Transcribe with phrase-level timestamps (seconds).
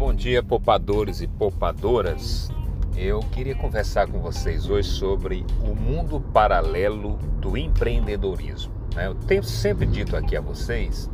[0.00, 2.50] bom dia, poupadores e poupadoras.
[2.96, 8.72] Eu queria conversar com vocês hoje sobre o mundo paralelo do empreendedorismo.
[8.94, 9.08] Né?
[9.08, 11.10] Eu tenho sempre dito aqui a vocês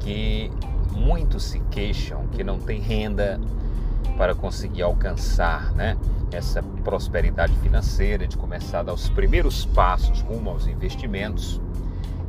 [0.00, 0.50] que
[0.90, 3.40] muitos se queixam que não tem renda
[4.16, 5.96] para conseguir alcançar né,
[6.32, 11.60] essa prosperidade financeira, de começar a dar os primeiros passos rumo aos investimentos.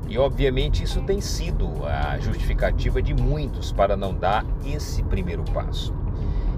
[0.07, 5.93] E obviamente isso tem sido a justificativa de muitos para não dar esse primeiro passo.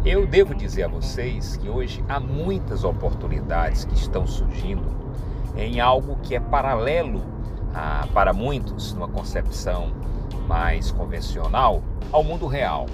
[0.05, 4.84] Eu devo dizer a vocês que hoje há muitas oportunidades que estão surgindo
[5.57, 7.21] em algo que é paralelo
[7.73, 9.91] a, para muitos, numa concepção
[10.48, 12.85] mais convencional, ao mundo real.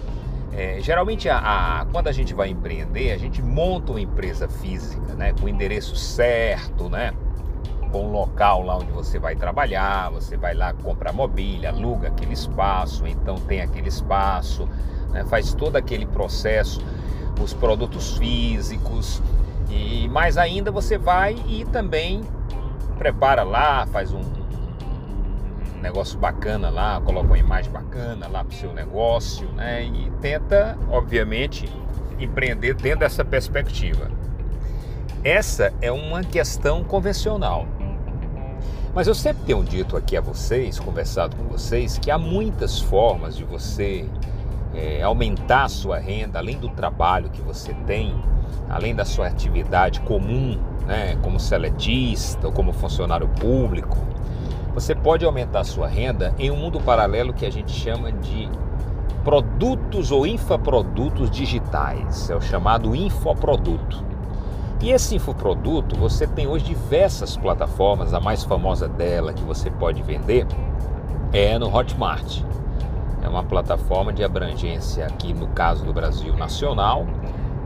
[0.52, 5.13] É, geralmente, a, a, quando a gente vai empreender, a gente monta uma empresa física,
[5.13, 7.13] né, com o endereço certo, né,
[8.04, 13.05] o local lá onde você vai trabalhar, você vai lá comprar mobília, aluga aquele espaço,
[13.08, 14.68] então tem aquele espaço,
[15.12, 16.82] né, faz todo aquele processo,
[17.41, 19.21] os produtos físicos
[19.70, 22.21] e mais ainda você vai e também
[22.98, 28.57] prepara lá, faz um, um negócio bacana lá, coloca uma imagem bacana lá para o
[28.57, 31.70] seu negócio, né, e tenta, obviamente,
[32.20, 34.10] empreender dentro dessa perspectiva.
[35.23, 37.66] Essa é uma questão convencional.
[38.96, 43.35] Mas eu sempre tenho dito aqui a vocês, conversado com vocês, que há muitas formas
[43.35, 44.07] de você
[44.74, 48.16] é, aumentar a sua renda, além do trabalho que você tem,
[48.70, 50.57] além da sua atividade comum,
[50.88, 53.98] né, como seletista ou como funcionário público,
[54.73, 58.49] você pode aumentar a sua renda em um mundo paralelo que a gente chama de
[59.26, 64.15] produtos ou infoprodutos digitais, é o chamado infoproduto.
[64.81, 70.03] E esse infoproduto, você tem hoje diversas plataformas, a mais famosa dela que você pode
[70.03, 70.45] vender
[71.31, 72.41] é no Hotmart.
[73.23, 77.06] É uma plataforma de abrangência aqui no caso do Brasil nacional,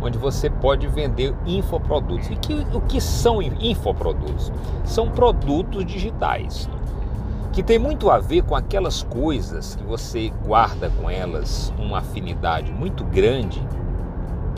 [0.01, 2.29] onde você pode vender infoprodutos.
[2.29, 4.51] E que, o que são infoprodutos?
[4.85, 6.69] São produtos digitais
[7.51, 12.71] que tem muito a ver com aquelas coisas que você guarda com elas uma afinidade
[12.71, 13.61] muito grande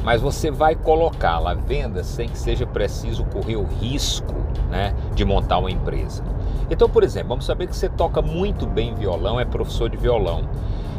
[0.03, 4.33] mas você vai colocá-la à venda sem que seja preciso correr o risco
[4.69, 6.23] né, de montar uma empresa.
[6.69, 10.49] Então, por exemplo, vamos saber que você toca muito bem violão, é professor de violão,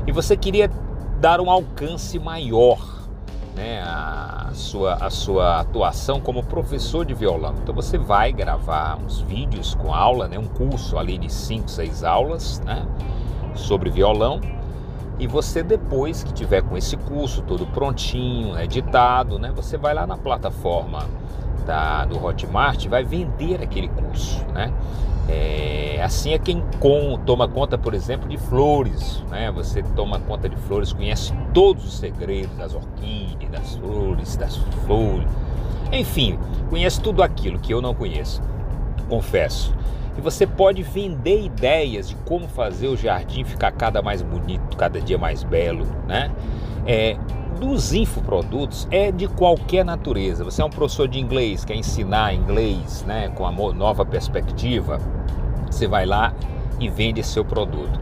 [0.07, 0.71] e você queria
[1.21, 2.79] dar um alcance maior
[3.55, 7.55] né, a, sua, a sua atuação como professor de violão.
[7.63, 12.05] Então você vai gravar uns vídeos com aula, né, um curso ali de 5, 6
[12.05, 12.87] aulas né,
[13.55, 14.41] sobre violão
[15.19, 20.07] e você depois que tiver com esse curso todo prontinho, editado, né, você vai lá
[20.07, 21.07] na plataforma
[21.67, 24.73] da, do Hotmart, vai vender aquele curso, né?
[25.29, 29.53] É, assim é quem com, toma conta, por exemplo, de flores, né?
[29.53, 35.29] Você toma conta de flores, conhece todos os segredos das orquídeas, das flores, das flores,
[35.93, 38.43] enfim, conhece tudo aquilo que eu não conheço,
[39.09, 39.73] confesso
[40.17, 45.01] e você pode vender ideias de como fazer o jardim ficar cada mais bonito, cada
[45.01, 46.31] dia mais belo, né?
[46.87, 47.17] É,
[47.59, 50.45] dos infoprodutos é de qualquer natureza.
[50.45, 54.99] Você é um professor de inglês, quer ensinar inglês, né, com a nova perspectiva,
[55.71, 56.35] você vai lá
[56.81, 58.01] e vende seu produto.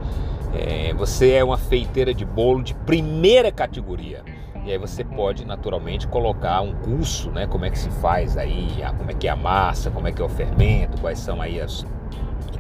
[0.55, 4.23] É, você é uma feiteira de bolo de primeira categoria.
[4.65, 7.47] E aí você pode naturalmente colocar um curso, né?
[7.47, 8.69] Como é que se faz aí,
[8.99, 11.61] como é que é a massa, como é que é o fermento, quais são aí
[11.61, 11.85] as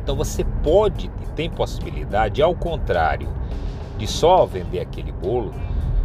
[0.02, 3.28] então você pode e tem possibilidade, ao contrário
[3.98, 5.52] de só vender aquele bolo,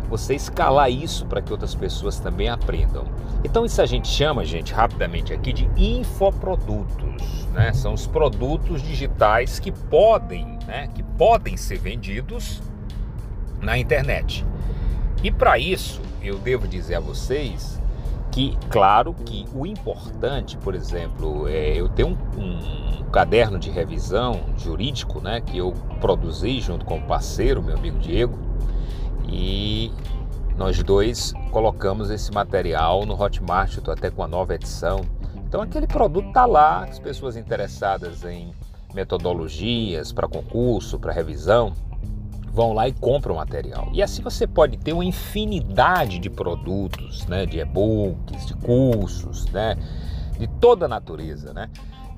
[0.09, 3.05] você escalar isso para que outras pessoas também aprendam.
[3.44, 7.73] Então isso a gente chama, gente, rapidamente aqui de infoprodutos, né?
[7.73, 12.61] São os produtos digitais que podem, né, que podem ser vendidos
[13.61, 14.45] na internet.
[15.23, 17.81] E para isso, eu devo dizer a vocês
[18.35, 24.41] que, claro, que o importante, por exemplo, é eu tenho um, um caderno de revisão
[24.57, 28.37] jurídico, né, que eu produzi junto com o parceiro, meu amigo Diego,
[29.26, 29.90] e
[30.58, 34.99] nós dois colocamos esse material no Hotmart, estou até com a nova edição.
[35.47, 38.52] Então aquele produto está lá, as pessoas interessadas em
[38.93, 41.72] metodologias para concurso, para revisão,
[42.55, 43.90] vão lá e compram material.
[43.91, 49.75] E assim você pode ter uma infinidade de produtos, né, de e-books, de cursos, né,
[50.40, 51.69] de toda a natureza, né?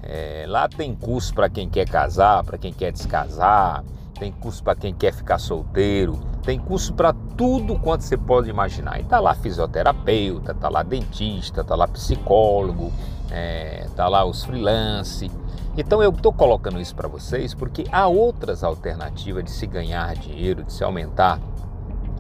[0.04, 3.84] É, lá tem curso para quem quer casar, para quem quer descasar,
[4.20, 9.00] tem curso para quem quer ficar solteiro, tem curso para tudo quanto você pode imaginar.
[9.00, 12.92] E tá lá fisioterapeuta, tá lá dentista, tá lá psicólogo,
[13.32, 15.30] é, tá lá os freelance.
[15.78, 20.64] Então eu estou colocando isso para vocês porque há outras alternativas de se ganhar dinheiro,
[20.64, 21.40] de se aumentar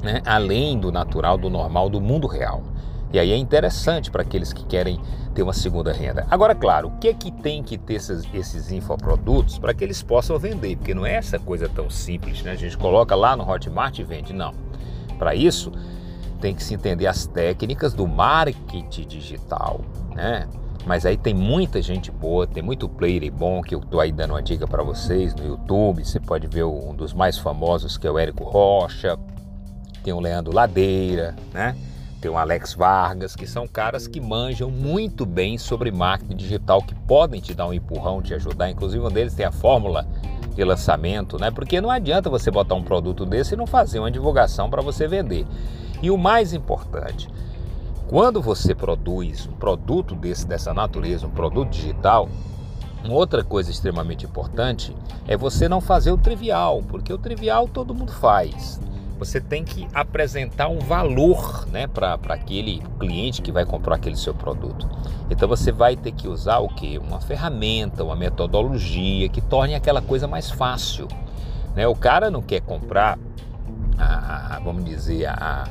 [0.03, 2.61] né, além do natural, do normal, do mundo real.
[3.11, 4.99] E aí é interessante para aqueles que querem
[5.33, 6.27] ter uma segunda renda.
[6.29, 10.03] Agora, claro, o que é que tem que ter esses, esses infoprodutos para que eles
[10.03, 10.75] possam vender?
[10.75, 12.51] Porque não é essa coisa tão simples, né?
[12.51, 14.33] A gente coloca lá no Hotmart e vende.
[14.33, 14.53] Não.
[15.17, 15.71] Para isso,
[16.41, 19.81] tem que se entender as técnicas do marketing digital,
[20.13, 20.47] né?
[20.87, 24.31] Mas aí tem muita gente boa, tem muito player bom que eu tô aí dando
[24.31, 26.03] uma dica para vocês no YouTube.
[26.03, 29.19] Você pode ver um dos mais famosos que é o Érico Rocha,
[30.01, 31.75] tem o Leandro Ladeira, né?
[32.21, 36.95] Tem o Alex Vargas, que são caras que manjam muito bem sobre marketing digital, que
[36.95, 38.71] podem te dar um empurrão, te ajudar.
[38.71, 40.07] Inclusive, um deles tem a fórmula
[40.55, 41.51] de lançamento, né?
[41.51, 45.05] Porque não adianta você botar um produto desse e não fazer uma divulgação para você
[45.05, 45.45] vender.
[46.01, 47.27] E o mais importante,
[48.07, 52.29] quando você produz um produto desse, dessa natureza, um produto digital,
[53.03, 54.95] uma outra coisa extremamente importante
[55.27, 58.79] é você não fazer o trivial, porque o trivial todo mundo faz.
[59.19, 64.33] Você tem que apresentar um valor né, para aquele cliente que vai comprar aquele seu
[64.33, 64.87] produto.
[65.29, 66.97] Então você vai ter que usar o que?
[66.97, 71.07] Uma ferramenta, uma metodologia que torne aquela coisa mais fácil.
[71.75, 71.87] Né?
[71.87, 73.17] O cara não quer comprar,
[73.97, 75.67] a, vamos dizer, a,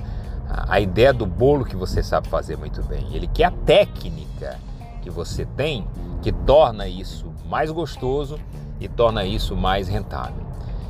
[0.49, 3.07] a ideia do bolo que você sabe fazer muito bem.
[3.13, 4.59] Ele quer a técnica
[5.03, 5.87] que você tem
[6.23, 8.39] que torna isso mais gostoso
[8.81, 10.45] e torna isso mais rentável.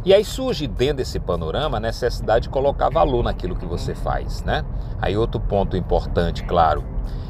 [0.04, 4.42] E aí surge dentro desse panorama a necessidade de colocar valor naquilo que você faz,
[4.44, 4.64] né?
[5.02, 6.84] Aí outro ponto importante, claro,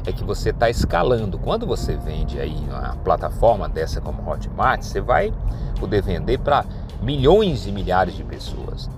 [0.05, 1.39] é que você está escalando.
[1.39, 5.33] Quando você vende aí uma plataforma dessa como Hotmart, você vai
[5.79, 6.65] poder vender para
[7.01, 8.89] milhões e milhares de pessoas.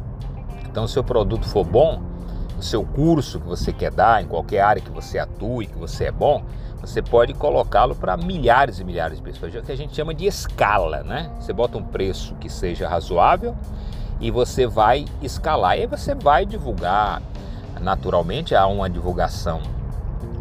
[0.65, 2.08] Então, se o produto for bom,
[2.61, 6.11] seu curso que você quer dar, em qualquer área que você atue, que você é
[6.11, 6.43] bom,
[6.81, 10.25] você pode colocá-lo para milhares e milhares de pessoas, é que a gente chama de
[10.25, 11.29] escala, né?
[11.39, 13.55] Você bota um preço que seja razoável
[14.19, 15.77] e você vai escalar.
[15.77, 17.21] E aí você vai divulgar.
[17.81, 19.61] Naturalmente há uma divulgação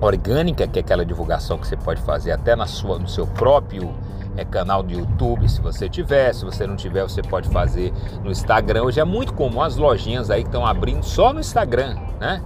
[0.00, 3.94] orgânica, que é aquela divulgação que você pode fazer até na sua, no seu próprio
[4.36, 7.92] é, canal do YouTube, se você tiver, se você não tiver, você pode fazer
[8.22, 8.84] no Instagram.
[8.84, 12.42] Hoje é muito comum as lojinhas aí que estão abrindo só no Instagram, né?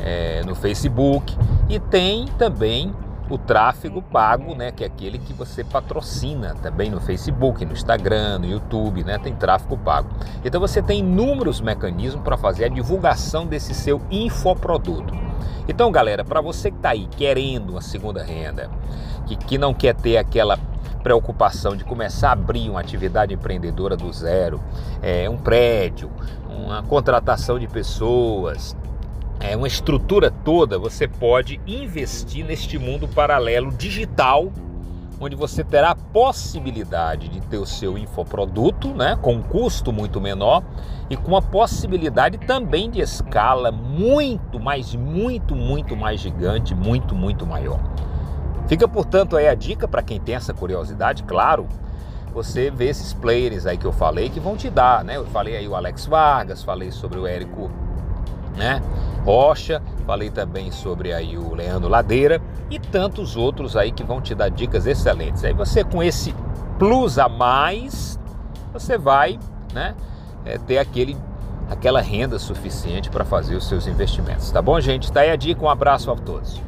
[0.00, 1.36] É, no Facebook
[1.68, 2.94] e tem também
[3.30, 8.40] o tráfego pago, né, que é aquele que você patrocina também no Facebook, no Instagram,
[8.40, 10.10] no YouTube, né, tem tráfego pago.
[10.44, 15.14] Então você tem inúmeros mecanismos para fazer a divulgação desse seu infoproduto.
[15.66, 18.68] Então, galera, para você que está aí querendo uma segunda renda,
[19.26, 20.58] que, que não quer ter aquela
[21.02, 24.60] preocupação de começar a abrir uma atividade empreendedora do zero,
[25.00, 26.10] é, um prédio,
[26.48, 28.76] uma contratação de pessoas,
[29.42, 34.52] é, uma estrutura toda, você pode investir neste mundo paralelo digital,
[35.20, 40.20] onde você terá a possibilidade de ter o seu infoproduto, né, com um custo muito
[40.20, 40.62] menor
[41.10, 47.44] e com a possibilidade também de escala muito, mais, muito, muito mais gigante, muito, muito
[47.44, 47.80] maior.
[48.68, 51.66] Fica, portanto, aí a dica para quem tem essa curiosidade, claro,
[52.32, 55.16] você vê esses players aí que eu falei que vão te dar, né?
[55.16, 57.70] Eu falei aí o Alex Vargas, falei sobre o Érico
[58.56, 58.80] né?
[59.24, 62.40] Rocha, falei também sobre aí o Leandro Ladeira
[62.70, 65.44] e tantos outros aí que vão te dar dicas excelentes.
[65.44, 66.34] Aí você com esse
[66.78, 68.18] plus a mais,
[68.72, 69.38] você vai,
[69.72, 69.94] né,
[70.44, 71.16] é, ter aquele
[71.70, 74.50] aquela renda suficiente para fazer os seus investimentos.
[74.50, 75.10] Tá bom, gente?
[75.10, 75.64] Tá aí a dica.
[75.64, 76.60] Um abraço a todos.